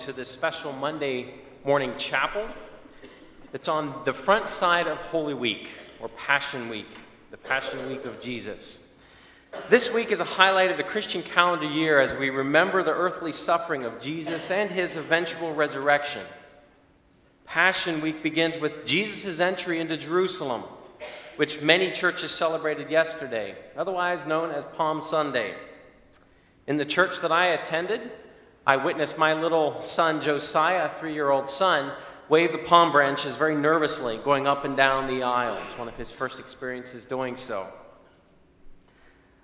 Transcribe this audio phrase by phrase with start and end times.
[0.00, 2.46] to this special Monday morning chapel.
[3.52, 5.68] It's on the front side of Holy Week,
[6.00, 6.86] or Passion Week,
[7.30, 8.88] the Passion Week of Jesus.
[9.68, 13.32] This week is a highlight of the Christian calendar year as we remember the earthly
[13.32, 16.22] suffering of Jesus and his eventual resurrection.
[17.44, 20.62] Passion Week begins with Jesus' entry into Jerusalem,
[21.36, 25.54] which many churches celebrated yesterday, otherwise known as Palm Sunday.
[26.66, 28.10] In the church that I attended,
[28.70, 31.90] I witnessed my little son, Josiah, three year old son,
[32.28, 36.08] wave the palm branches very nervously, going up and down the aisles, one of his
[36.08, 37.66] first experiences doing so.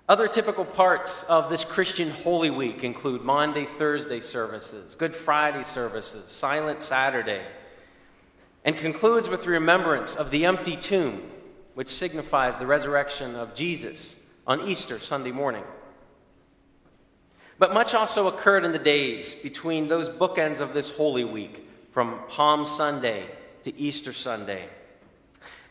[0.07, 6.31] Other typical parts of this Christian Holy Week include Maundy, Thursday services, Good Friday services,
[6.31, 7.41] Silent Saturday,
[8.63, 11.21] and concludes with the remembrance of the empty tomb,
[11.73, 15.65] which signifies the resurrection of Jesus on Easter Sunday morning.
[17.59, 22.19] But much also occurred in the days between those bookends of this Holy Week, from
[22.27, 23.25] Palm Sunday
[23.63, 24.69] to Easter Sunday.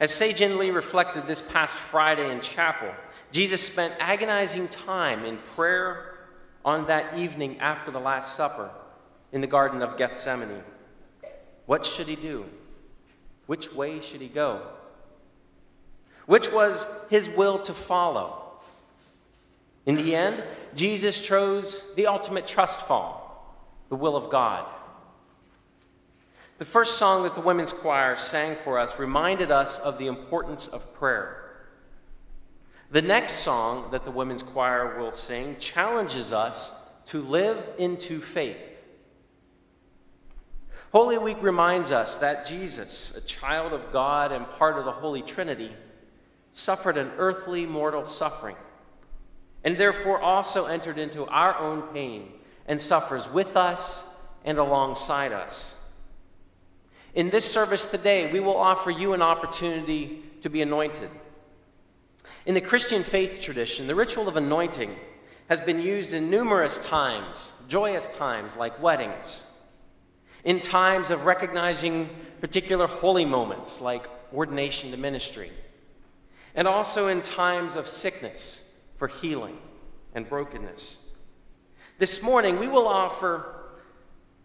[0.00, 2.90] As Say-Jin Lee reflected this past Friday in chapel,
[3.30, 6.18] Jesus spent agonizing time in prayer
[6.64, 8.70] on that evening after the Last Supper
[9.32, 10.64] in the Garden of Gethsemane.
[11.66, 12.44] What should he do?
[13.46, 14.62] Which way should he go?
[16.26, 18.42] Which was his will to follow?
[19.86, 20.42] In the end,
[20.76, 24.66] Jesus chose the ultimate trust fall, the will of God.
[26.58, 30.68] The first song that the women's choir sang for us reminded us of the importance
[30.68, 31.42] of prayer.
[32.90, 36.70] The next song that the women's choir will sing challenges us
[37.06, 38.56] to live into faith.
[40.92, 45.22] Holy Week reminds us that Jesus, a child of God and part of the Holy
[45.22, 45.72] Trinity,
[46.54, 48.56] suffered an earthly mortal suffering
[49.66, 52.32] and therefore also entered into our own pain
[52.68, 54.04] and suffers with us
[54.44, 55.76] and alongside us.
[57.14, 61.10] In this service today, we will offer you an opportunity to be anointed.
[62.46, 64.94] In the Christian faith tradition, the ritual of anointing
[65.48, 69.50] has been used in numerous times, joyous times like weddings,
[70.44, 72.08] in times of recognizing
[72.40, 75.50] particular holy moments like ordination to ministry,
[76.54, 78.62] and also in times of sickness
[78.98, 79.58] for healing
[80.14, 81.04] and brokenness.
[81.98, 83.56] This morning, we will offer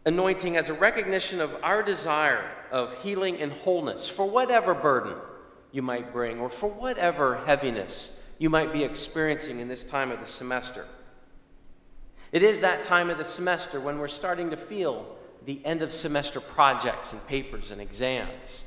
[0.05, 5.15] anointing as a recognition of our desire of healing and wholeness for whatever burden
[5.71, 10.19] you might bring or for whatever heaviness you might be experiencing in this time of
[10.19, 10.85] the semester.
[12.31, 15.91] It is that time of the semester when we're starting to feel the end of
[15.91, 18.65] semester projects and papers and exams.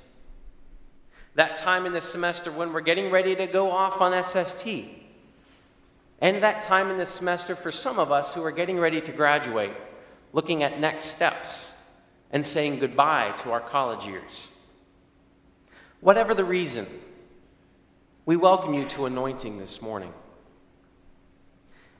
[1.34, 4.68] That time in the semester when we're getting ready to go off on SST
[6.20, 9.12] and that time in the semester for some of us who are getting ready to
[9.12, 9.72] graduate,
[10.32, 11.72] looking at next steps
[12.30, 14.48] and saying goodbye to our college years.
[16.00, 16.86] Whatever the reason,
[18.26, 20.12] we welcome you to anointing this morning.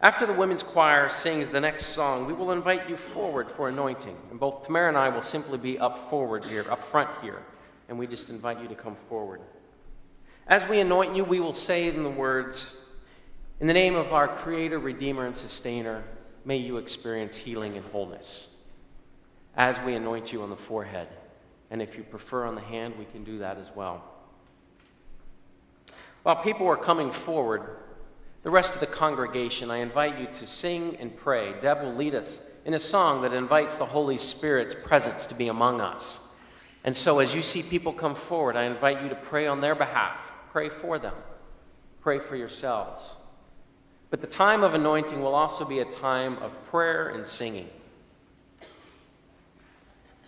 [0.00, 4.16] After the women's choir sings the next song, we will invite you forward for anointing.
[4.30, 7.42] And both Tamara and I will simply be up forward here, up front here,
[7.88, 9.40] and we just invite you to come forward.
[10.46, 12.76] As we anoint you, we will say in the words,
[13.60, 16.04] in the name of our Creator, Redeemer, and Sustainer,
[16.44, 18.54] may you experience healing and wholeness
[19.56, 21.08] as we anoint you on the forehead
[21.70, 24.04] And if you prefer on the hand, we can do that as well.
[26.22, 27.78] While people are coming forward,
[28.42, 31.54] the rest of the congregation, I invite you to sing and pray.
[31.60, 35.48] Deb will lead us in a song that invites the Holy Spirit's presence to be
[35.48, 36.20] among us.
[36.84, 39.74] And so, as you see people come forward, I invite you to pray on their
[39.74, 40.16] behalf,
[40.50, 41.14] pray for them,
[42.02, 43.16] pray for yourselves.
[44.10, 47.68] But the time of anointing will also be a time of prayer and singing.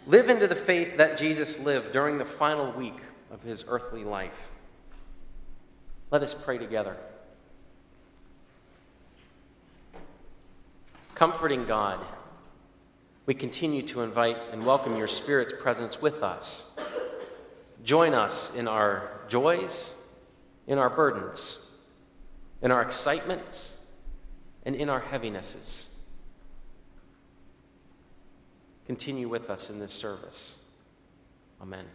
[0.06, 3.00] Live into the faith that Jesus lived during the final week
[3.32, 4.32] of his earthly life.
[6.10, 6.96] Let us pray together.
[11.16, 12.04] Comforting God,
[13.24, 16.78] we continue to invite and welcome your Spirit's presence with us.
[17.82, 19.94] Join us in our joys,
[20.68, 21.65] in our burdens,
[22.62, 23.80] in our excitements,
[24.64, 25.90] and in our heavinesses.
[28.86, 30.56] Continue with us in this service.
[31.60, 31.86] Amen.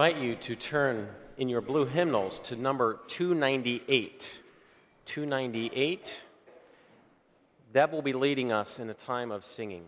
[0.00, 4.40] Invite you to turn in your blue hymnals to number 298.
[5.04, 6.22] 298.
[7.74, 9.84] Deb will be leading us in a time of singing.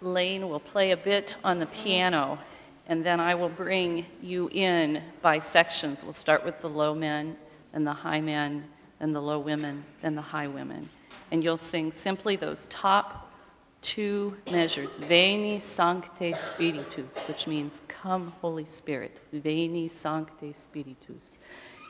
[0.00, 2.38] Lane will play a bit on the piano,
[2.86, 6.04] and then I will bring you in by sections.
[6.04, 7.36] We'll start with the low men
[7.72, 8.62] and the high men,
[8.98, 10.88] then the low women, then the high women.
[11.30, 13.32] And you'll sing simply those top
[13.82, 19.18] two measures, Veni Sancte Spiritus, which means come, Holy Spirit.
[19.32, 21.38] Veni Sancte Spiritus.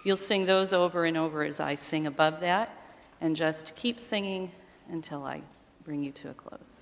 [0.04, 2.76] You'll sing those over and over as I sing above that,
[3.20, 4.50] and just keep singing
[4.90, 5.42] until I
[5.84, 6.77] bring you to a close.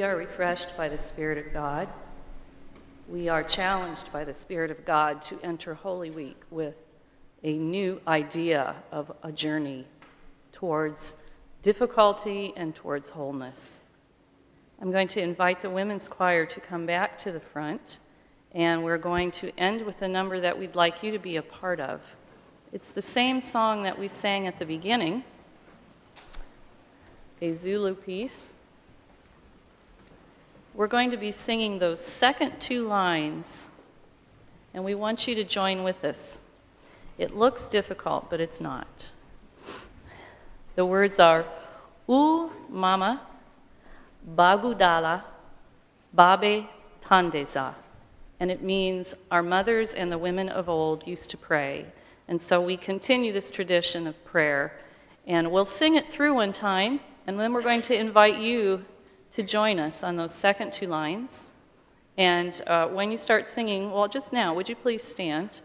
[0.00, 1.86] We are refreshed by the Spirit of God.
[3.06, 6.74] We are challenged by the Spirit of God to enter Holy Week with
[7.42, 9.84] a new idea of a journey
[10.52, 11.16] towards
[11.62, 13.80] difficulty and towards wholeness.
[14.80, 17.98] I'm going to invite the women's choir to come back to the front,
[18.52, 21.42] and we're going to end with a number that we'd like you to be a
[21.42, 22.00] part of.
[22.72, 25.24] It's the same song that we sang at the beginning,
[27.42, 28.54] a Zulu piece.
[30.80, 33.68] We're going to be singing those second two lines,
[34.72, 36.40] and we want you to join with us.
[37.18, 38.88] It looks difficult, but it's not.
[40.76, 41.44] The words are
[42.08, 43.20] U Mama
[44.34, 45.22] Bagudala
[46.14, 46.64] Babe
[47.04, 47.74] Tandeza.
[48.40, 51.84] And it means our mothers and the women of old used to pray.
[52.28, 54.72] And so we continue this tradition of prayer.
[55.26, 58.82] And we'll sing it through one time, and then we're going to invite you
[59.32, 61.50] to join us on those second two lines.
[62.18, 65.60] And uh, when you start singing, well, just now, would you please stand?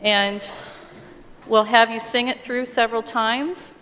[0.00, 0.50] And
[1.46, 3.74] we'll have you sing it through several times,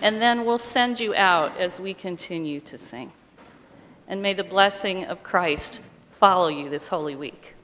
[0.00, 3.12] and then we'll send you out as we continue to sing.
[4.08, 5.80] And may the blessing of Christ
[6.18, 7.54] follow you this Holy Week.